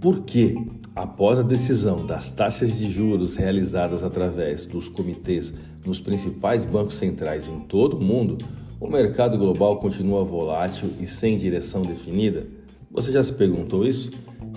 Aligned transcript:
Por 0.00 0.20
que, 0.20 0.56
após 0.94 1.40
a 1.40 1.42
decisão 1.42 2.06
das 2.06 2.30
taxas 2.30 2.78
de 2.78 2.88
juros 2.88 3.34
realizadas 3.34 4.04
através 4.04 4.64
dos 4.64 4.88
comitês 4.88 5.52
nos 5.84 6.00
principais 6.00 6.64
bancos 6.64 6.94
centrais 6.94 7.48
em 7.48 7.58
todo 7.60 7.96
o 7.96 8.00
mundo, 8.00 8.38
o 8.80 8.88
mercado 8.88 9.36
global 9.36 9.80
continua 9.80 10.24
volátil 10.24 10.90
e 11.00 11.06
sem 11.06 11.36
direção 11.36 11.82
definida? 11.82 12.46
Você 12.92 13.10
já 13.10 13.24
se 13.24 13.32
perguntou 13.32 13.84
isso? 13.84 14.12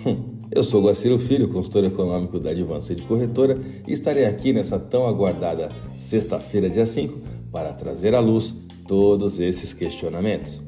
Hum, 0.06 0.38
eu 0.48 0.62
sou 0.62 0.84
Guaciro 0.84 1.18
Filho, 1.18 1.48
consultor 1.48 1.84
econômico 1.86 2.38
da 2.38 2.50
Advanced 2.50 3.02
Corretora 3.02 3.58
e 3.86 3.92
estarei 3.92 4.26
aqui 4.26 4.52
nessa 4.52 4.78
tão 4.78 5.08
aguardada 5.08 5.72
sexta-feira, 5.98 6.70
dia 6.70 6.86
5, 6.86 7.18
para 7.50 7.72
trazer 7.72 8.14
à 8.14 8.20
luz 8.20 8.54
todos 8.86 9.40
esses 9.40 9.72
questionamentos. 9.72 10.62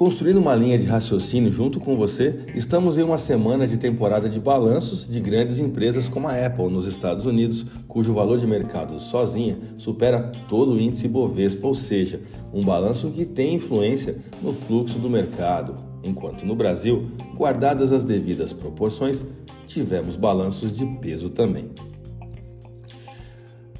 Construindo 0.00 0.38
uma 0.38 0.54
linha 0.54 0.78
de 0.78 0.86
raciocínio 0.86 1.52
junto 1.52 1.78
com 1.78 1.94
você, 1.94 2.34
estamos 2.54 2.96
em 2.96 3.02
uma 3.02 3.18
semana 3.18 3.68
de 3.68 3.76
temporada 3.76 4.30
de 4.30 4.40
balanços 4.40 5.06
de 5.06 5.20
grandes 5.20 5.58
empresas 5.58 6.08
como 6.08 6.26
a 6.26 6.46
Apple 6.46 6.70
nos 6.70 6.86
Estados 6.86 7.26
Unidos, 7.26 7.66
cujo 7.86 8.14
valor 8.14 8.38
de 8.38 8.46
mercado 8.46 8.98
sozinha 8.98 9.58
supera 9.76 10.32
todo 10.48 10.72
o 10.72 10.80
índice 10.80 11.06
Bovespa, 11.06 11.66
ou 11.66 11.74
seja, 11.74 12.22
um 12.50 12.62
balanço 12.62 13.10
que 13.10 13.26
tem 13.26 13.56
influência 13.56 14.16
no 14.40 14.54
fluxo 14.54 14.98
do 14.98 15.10
mercado. 15.10 15.74
Enquanto 16.02 16.46
no 16.46 16.56
Brasil, 16.56 17.10
guardadas 17.36 17.92
as 17.92 18.02
devidas 18.02 18.54
proporções, 18.54 19.26
tivemos 19.66 20.16
balanços 20.16 20.78
de 20.78 20.86
peso 20.86 21.28
também. 21.28 21.68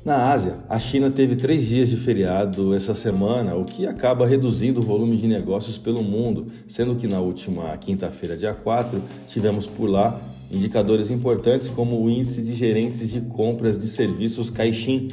Na 0.03 0.31
Ásia, 0.33 0.55
a 0.67 0.79
China 0.79 1.11
teve 1.11 1.37
três 1.37 1.67
dias 1.67 1.91
de 1.91 1.97
feriado 1.99 2.73
essa 2.73 2.95
semana, 2.95 3.55
o 3.55 3.67
que 3.67 3.87
acaba 3.87 4.27
reduzindo 4.27 4.81
o 4.81 4.83
volume 4.83 5.15
de 5.19 5.27
negócios 5.29 5.77
pelo 5.77 6.02
mundo, 6.02 6.47
sendo 6.66 6.97
que 6.97 7.07
na 7.07 7.21
última 7.21 7.77
quinta-feira, 7.77 8.35
dia 8.35 8.55
4, 8.55 9.02
tivemos 9.27 9.66
por 9.66 9.91
lá 9.91 10.19
indicadores 10.51 11.11
importantes 11.11 11.69
como 11.69 12.02
o 12.02 12.09
índice 12.09 12.41
de 12.41 12.55
gerentes 12.55 13.11
de 13.11 13.21
compras 13.21 13.79
de 13.79 13.89
serviços 13.89 14.49
Caixin, 14.49 15.09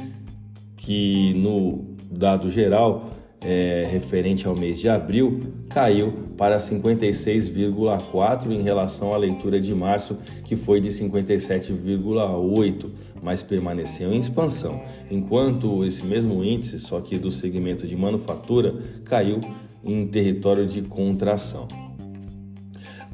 que 0.78 1.34
no 1.34 1.84
dado 2.10 2.48
geral 2.48 3.10
é, 3.40 3.86
referente 3.90 4.46
ao 4.46 4.56
mês 4.56 4.80
de 4.80 4.88
abril 4.88 5.40
caiu 5.68 6.12
para 6.36 6.58
56,4 6.58 8.50
em 8.50 8.62
relação 8.62 9.12
à 9.12 9.16
leitura 9.16 9.60
de 9.60 9.74
março, 9.74 10.18
que 10.44 10.56
foi 10.56 10.80
de 10.80 10.88
57,8, 10.88 12.86
mas 13.22 13.42
permaneceu 13.42 14.12
em 14.12 14.18
expansão, 14.18 14.80
enquanto 15.10 15.84
esse 15.84 16.04
mesmo 16.04 16.44
índice, 16.44 16.78
só 16.78 17.00
que 17.00 17.18
do 17.18 17.30
segmento 17.30 17.86
de 17.86 17.96
manufatura, 17.96 18.74
caiu 19.04 19.40
em 19.84 20.06
território 20.06 20.66
de 20.66 20.82
contração. 20.82 21.66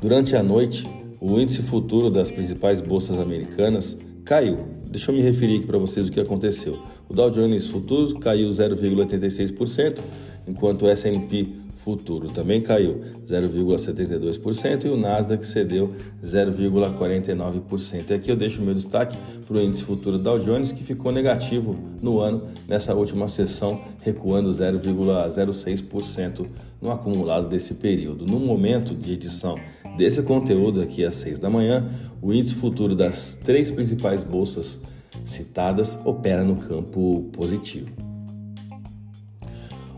Durante 0.01 0.37
a 0.37 0.43
noite, 0.43 0.87
o 1.21 1.41
índice 1.41 1.63
futuro 1.63 2.11
das 2.11 2.31
principais 2.31 2.81
bolsas 2.81 3.19
americanas 3.19 3.99
caiu. 4.25 4.67
Deixa 4.87 5.11
eu 5.11 5.17
me 5.17 5.23
referir 5.23 5.59
aqui 5.59 5.67
para 5.67 5.79
vocês 5.79 6.09
o 6.09 6.13
que 6.13 6.21
aconteceu. 6.21 6.79
O 7.09 7.15
Dow 7.15 7.31
Jones 7.31 7.67
Futuro 7.67 8.19
caiu 8.19 8.49
0,86%, 8.49 9.99
enquanto 10.47 10.83
o 10.83 10.89
S&P 10.89 11.64
Futuro 11.85 12.31
também 12.31 12.63
caiu 12.63 13.03
0,72% 13.29 14.87
e 14.87 14.89
o 14.89 14.97
Nasdaq 14.97 15.47
cedeu 15.47 15.93
0,49%. 16.25 18.11
E 18.11 18.15
aqui 18.15 18.31
eu 18.31 18.37
deixo 18.37 18.63
meu 18.63 18.73
destaque 18.73 19.19
para 19.47 19.59
o 19.59 19.61
índice 19.61 19.85
futuro 19.85 20.17
Dow 20.17 20.39
Jones, 20.39 20.73
que 20.73 20.83
ficou 20.83 21.13
negativo 21.13 21.77
no 22.01 22.21
ano 22.21 22.49
nessa 22.67 22.95
última 22.95 23.29
sessão, 23.29 23.83
recuando 24.03 24.49
0,06% 24.49 26.47
no 26.81 26.91
acumulado 26.91 27.51
desse 27.51 27.75
período. 27.75 28.25
No 28.25 28.41
momento 28.41 28.95
de 28.95 29.13
edição 29.13 29.59
desse 29.99 30.23
conteúdo, 30.23 30.81
aqui 30.81 31.05
às 31.05 31.17
6 31.17 31.39
da 31.39 31.51
manhã, 31.51 31.87
o 32.23 32.33
índice 32.33 32.55
futuro 32.55 32.97
das 32.97 33.35
três 33.35 33.71
principais 33.71 34.25
bolsas 34.25 34.81
citadas 35.27 35.99
opera 36.03 36.43
no 36.43 36.57
campo 36.57 37.29
positivo. 37.31 38.14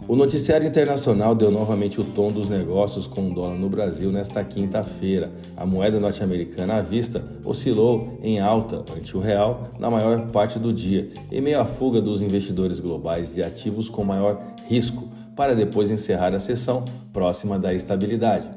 O 0.08 0.14
noticiário 0.14 0.68
internacional 0.68 1.34
deu 1.34 1.50
novamente 1.50 2.00
o 2.00 2.04
tom 2.04 2.30
dos 2.30 2.48
negócios 2.48 3.08
com 3.08 3.28
o 3.28 3.34
dólar 3.34 3.56
no 3.56 3.68
Brasil 3.68 4.12
nesta 4.12 4.44
quinta-feira. 4.44 5.32
A 5.56 5.66
moeda 5.66 5.98
norte-americana 5.98 6.76
à 6.76 6.80
vista 6.80 7.24
oscilou 7.44 8.16
em 8.22 8.38
alta 8.38 8.84
ante 8.96 9.16
o 9.16 9.20
real 9.20 9.68
na 9.80 9.90
maior 9.90 10.30
parte 10.30 10.60
do 10.60 10.72
dia, 10.72 11.10
em 11.32 11.40
meio 11.40 11.58
à 11.58 11.64
fuga 11.64 12.00
dos 12.00 12.22
investidores 12.22 12.78
globais 12.78 13.34
de 13.34 13.42
ativos 13.42 13.88
com 13.88 14.04
maior 14.04 14.40
risco, 14.68 15.08
para 15.34 15.56
depois 15.56 15.90
encerrar 15.90 16.32
a 16.34 16.38
sessão 16.38 16.84
próxima 17.12 17.58
da 17.58 17.74
estabilidade. 17.74 18.48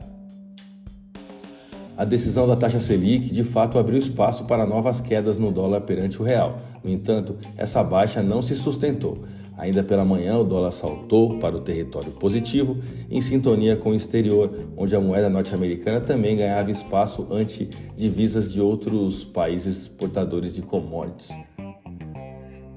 A 1.97 2.05
decisão 2.05 2.47
da 2.47 2.55
taxa 2.55 2.79
Selic 2.79 3.27
de 3.31 3.43
fato 3.43 3.79
abriu 3.79 3.97
espaço 3.97 4.45
para 4.45 4.67
novas 4.67 5.01
quedas 5.01 5.39
no 5.39 5.51
dólar 5.51 5.81
perante 5.81 6.21
o 6.21 6.23
real. 6.23 6.57
No 6.83 6.91
entanto, 6.91 7.35
essa 7.57 7.83
baixa 7.83 8.21
não 8.21 8.41
se 8.43 8.55
sustentou. 8.55 9.17
Ainda 9.59 9.83
pela 9.83 10.05
manhã, 10.05 10.37
o 10.37 10.43
dólar 10.45 10.71
saltou 10.71 11.37
para 11.37 11.53
o 11.53 11.59
território 11.59 12.13
positivo, 12.13 12.77
em 13.11 13.19
sintonia 13.19 13.75
com 13.75 13.89
o 13.89 13.95
exterior, 13.95 14.49
onde 14.77 14.95
a 14.95 15.01
moeda 15.01 15.29
norte-americana 15.29 15.99
também 15.99 16.37
ganhava 16.37 16.71
espaço 16.71 17.27
ante 17.29 17.69
divisas 17.93 18.53
de 18.53 18.61
outros 18.61 19.25
países 19.25 19.81
exportadores 19.81 20.55
de 20.55 20.61
commodities. 20.61 21.37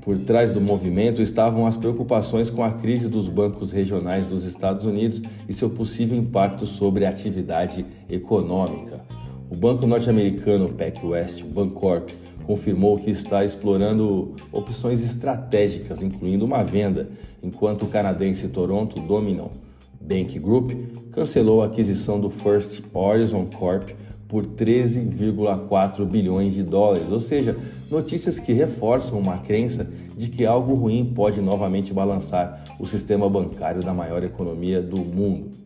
Por 0.01 0.19
trás 0.19 0.51
do 0.51 0.61
movimento 0.61 1.23
estavam 1.23 1.69
as 1.69 1.77
preocupações 1.77 2.51
com 2.51 2.65
a 2.65 2.73
crise 2.73 3.09
dos 3.09 3.29
bancos 3.29 3.71
regionais 3.71 4.27
dos 4.27 4.45
Estados 4.45 4.85
Unidos 4.85 5.23
e 5.49 5.53
seu 5.53 5.71
possível 5.71 6.19
impacto 6.19 6.67
sobre 6.67 7.07
a 7.07 7.11
atividade 7.11 7.87
econômica. 8.11 9.05
O 9.49 9.55
banco 9.55 9.87
norte-americano 9.87 10.71
PacWest 10.71 11.45
Bancorp 11.45 12.11
confirmou 12.47 12.99
que 12.99 13.11
está 13.11 13.45
explorando 13.45 14.35
opções 14.53 15.03
estratégicas, 15.05 16.03
incluindo 16.03 16.45
uma 16.45 16.63
venda, 16.63 17.11
enquanto 17.43 17.83
o 17.83 17.89
canadense 17.89 18.49
Toronto 18.49 19.01
Dominion 19.01 19.49
Bank 20.01 20.39
Group 20.39 20.73
cancelou 21.13 21.63
a 21.63 21.67
aquisição 21.67 22.21
do 22.21 22.29
First 22.29 22.83
Horizon 22.93 23.47
Corp 23.47 23.91
por 24.27 24.47
13,4 24.47 26.07
bilhões 26.07 26.55
de 26.55 26.63
dólares, 26.63 27.11
ou 27.11 27.21
seja, 27.21 27.57
notícias 27.91 28.39
que 28.39 28.53
reforçam 28.53 29.19
uma 29.19 29.39
crença 29.39 29.87
de 30.17 30.31
que 30.31 30.47
algo 30.47 30.75
ruim 30.75 31.13
pode 31.15 31.41
novamente 31.41 31.93
balançar 31.93 32.65
o 32.79 32.87
sistema 32.87 33.29
bancário 33.29 33.83
da 33.83 33.93
maior 33.93 34.25
economia 34.25 34.81
do 34.81 34.99
mundo. 34.99 35.62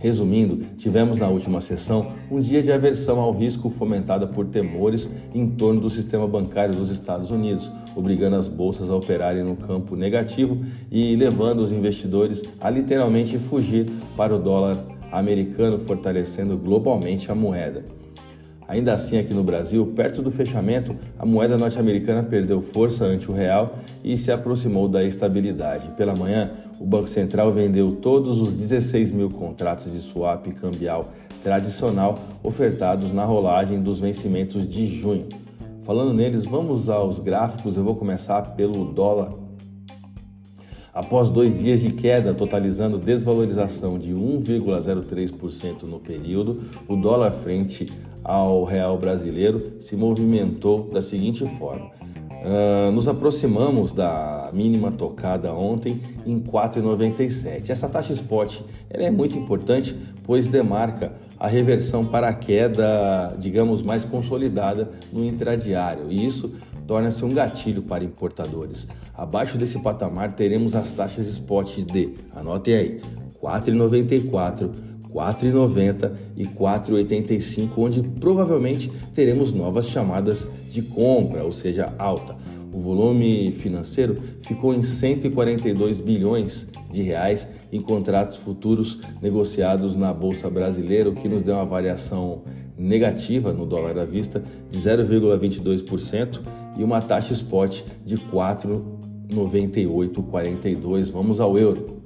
Resumindo, 0.00 0.64
tivemos 0.78 1.18
na 1.18 1.28
última 1.28 1.60
sessão 1.60 2.12
um 2.30 2.40
dia 2.40 2.62
de 2.62 2.72
aversão 2.72 3.20
ao 3.20 3.32
risco 3.32 3.68
fomentada 3.68 4.26
por 4.26 4.46
temores 4.46 5.10
em 5.34 5.46
torno 5.46 5.78
do 5.78 5.90
sistema 5.90 6.26
bancário 6.26 6.74
dos 6.74 6.90
Estados 6.90 7.30
Unidos, 7.30 7.70
obrigando 7.94 8.36
as 8.36 8.48
bolsas 8.48 8.88
a 8.88 8.96
operarem 8.96 9.44
no 9.44 9.56
campo 9.56 9.94
negativo 9.94 10.64
e 10.90 11.14
levando 11.14 11.60
os 11.60 11.70
investidores 11.70 12.42
a 12.58 12.70
literalmente 12.70 13.38
fugir 13.38 13.90
para 14.16 14.34
o 14.34 14.38
dólar 14.38 14.82
americano, 15.12 15.78
fortalecendo 15.78 16.56
globalmente 16.56 17.30
a 17.30 17.34
moeda. 17.34 17.99
Ainda 18.70 18.92
assim, 18.92 19.18
aqui 19.18 19.34
no 19.34 19.42
Brasil, 19.42 19.84
perto 19.96 20.22
do 20.22 20.30
fechamento, 20.30 20.94
a 21.18 21.26
moeda 21.26 21.58
norte-americana 21.58 22.22
perdeu 22.22 22.62
força 22.62 23.04
ante 23.04 23.28
o 23.28 23.34
real 23.34 23.80
e 24.04 24.16
se 24.16 24.30
aproximou 24.30 24.86
da 24.86 25.02
estabilidade. 25.02 25.88
Pela 25.96 26.14
manhã, 26.14 26.52
o 26.78 26.86
Banco 26.86 27.08
Central 27.08 27.50
vendeu 27.50 27.96
todos 27.96 28.40
os 28.40 28.54
16 28.54 29.10
mil 29.10 29.28
contratos 29.28 29.92
de 29.92 29.98
swap 29.98 30.46
cambial 30.52 31.06
tradicional 31.42 32.20
ofertados 32.44 33.10
na 33.10 33.24
rolagem 33.24 33.82
dos 33.82 33.98
vencimentos 33.98 34.72
de 34.72 34.86
junho. 34.86 35.26
Falando 35.82 36.14
neles, 36.14 36.44
vamos 36.44 36.88
aos 36.88 37.18
gráficos. 37.18 37.76
Eu 37.76 37.82
vou 37.82 37.96
começar 37.96 38.54
pelo 38.54 38.84
dólar. 38.84 39.32
Após 40.94 41.28
dois 41.28 41.58
dias 41.58 41.80
de 41.80 41.90
queda, 41.90 42.32
totalizando 42.34 42.98
desvalorização 42.98 43.98
de 43.98 44.12
1,03% 44.12 45.82
no 45.84 45.98
período, 45.98 46.62
o 46.86 46.94
dólar 46.94 47.32
frente 47.32 47.90
ao 48.24 48.64
real 48.64 48.98
brasileiro 48.98 49.80
se 49.80 49.96
movimentou 49.96 50.90
da 50.92 51.02
seguinte 51.02 51.46
forma. 51.58 51.90
Uh, 52.40 52.90
nos 52.92 53.06
aproximamos 53.06 53.92
da 53.92 54.48
mínima 54.52 54.90
tocada 54.90 55.52
ontem 55.52 56.00
em 56.26 56.40
4,97. 56.40 57.68
Essa 57.68 57.86
taxa 57.86 58.14
spot 58.14 58.62
ela 58.88 59.04
é 59.04 59.10
muito 59.10 59.36
importante, 59.36 59.94
pois 60.24 60.46
demarca 60.46 61.12
a 61.38 61.46
reversão 61.46 62.04
para 62.04 62.28
a 62.28 62.32
queda, 62.32 63.34
digamos, 63.38 63.82
mais 63.82 64.04
consolidada 64.04 64.90
no 65.12 65.24
intradiário, 65.24 66.10
e 66.10 66.24
isso 66.24 66.54
torna-se 66.86 67.24
um 67.24 67.30
gatilho 67.30 67.82
para 67.82 68.04
importadores. 68.04 68.88
Abaixo 69.14 69.58
desse 69.58 69.78
patamar 69.78 70.32
teremos 70.32 70.74
as 70.74 70.90
taxas 70.90 71.26
spot 71.28 71.80
de, 71.84 72.14
anotem 72.34 72.74
aí, 72.74 73.00
4,94 73.42 74.89
4,90 75.12 76.12
e 76.36 76.44
4,85, 76.44 77.70
onde 77.76 78.02
provavelmente 78.02 78.90
teremos 79.14 79.52
novas 79.52 79.88
chamadas 79.88 80.48
de 80.70 80.82
compra, 80.82 81.44
ou 81.44 81.52
seja, 81.52 81.94
alta. 81.98 82.36
O 82.72 82.78
volume 82.78 83.50
financeiro 83.50 84.16
ficou 84.42 84.72
em 84.72 84.82
142 84.82 86.00
bilhões 86.00 86.68
de 86.88 87.02
reais 87.02 87.48
em 87.72 87.80
contratos 87.80 88.36
futuros 88.36 89.00
negociados 89.20 89.96
na 89.96 90.14
bolsa 90.14 90.48
brasileira, 90.48 91.10
o 91.10 91.14
que 91.14 91.28
nos 91.28 91.42
deu 91.42 91.56
uma 91.56 91.64
variação 91.64 92.42
negativa 92.78 93.52
no 93.52 93.66
dólar 93.66 93.98
à 93.98 94.04
vista 94.04 94.40
de 94.70 94.78
0,22% 94.78 96.40
e 96.78 96.84
uma 96.84 97.02
taxa 97.02 97.32
spot 97.32 97.82
de 98.04 98.16
4,9842. 98.16 101.10
Vamos 101.10 101.40
ao 101.40 101.58
euro. 101.58 101.99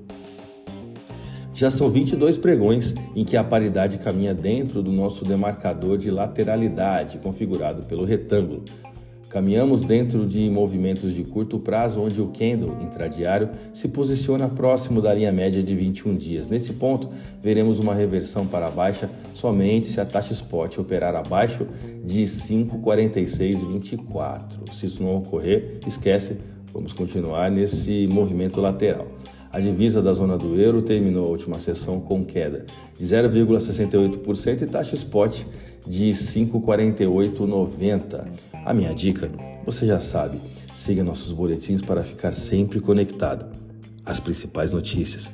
Já 1.65 1.71
são 1.71 1.89
22 1.89 2.37
pregões 2.37 2.95
em 3.17 3.25
que 3.25 3.39
a 3.39 3.43
paridade 3.43 3.97
caminha 3.97 4.35
dentro 4.35 4.83
do 4.83 4.93
nosso 4.93 5.25
demarcador 5.25 5.97
de 5.97 6.11
lateralidade, 6.11 7.17
configurado 7.17 7.85
pelo 7.85 8.05
retângulo. 8.05 8.63
Caminhamos 9.31 9.81
dentro 9.81 10.27
de 10.27 10.51
movimentos 10.51 11.15
de 11.15 11.25
curto 11.25 11.59
prazo, 11.59 12.03
onde 12.03 12.21
o 12.21 12.27
candle 12.27 12.77
intradiário 12.83 13.49
se 13.73 13.89
posiciona 13.89 14.47
próximo 14.47 15.01
da 15.01 15.15
linha 15.15 15.33
média 15.33 15.63
de 15.63 15.75
21 15.75 16.15
dias. 16.17 16.49
Nesse 16.49 16.75
ponto, 16.75 17.09
veremos 17.43 17.79
uma 17.79 17.95
reversão 17.95 18.47
para 18.47 18.71
baixa 18.71 19.09
somente 19.33 19.87
se 19.87 19.99
a 19.99 20.05
taxa 20.05 20.35
spot 20.35 20.77
operar 20.77 21.17
abaixo 21.17 21.67
de 22.05 22.25
5,4624. 22.25 24.71
Se 24.71 24.85
isso 24.85 25.03
não 25.03 25.17
ocorrer, 25.17 25.79
esquece, 25.87 26.37
vamos 26.75 26.93
continuar 26.93 27.51
nesse 27.51 28.07
movimento 28.07 28.61
lateral. 28.61 29.07
A 29.55 29.61
divisa 29.61 30.03
da 30.03 30.13
zona 30.13 30.37
do 30.37 30.61
euro 30.61 30.83
terminou 30.83 31.27
a 31.27 31.29
última 31.29 31.61
sessão 31.61 32.01
com 32.01 32.25
queda 32.25 32.67
de 32.99 33.07
0,68% 33.07 34.63
e 34.63 34.67
taxa 34.67 34.97
spot 34.97 35.45
de 35.87 36.09
5,4890. 36.09 38.27
A 38.53 38.75
minha 38.75 38.93
dica, 38.93 39.31
você 39.65 39.87
já 39.87 40.01
sabe, 40.01 40.41
siga 40.75 41.05
nossos 41.05 41.31
boletins 41.31 41.81
para 41.81 42.03
ficar 42.03 42.33
sempre 42.33 42.81
conectado. 42.81 43.47
As 44.05 44.19
principais 44.19 44.73
notícias 44.73 45.31